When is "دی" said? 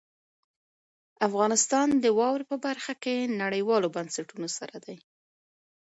4.85-4.97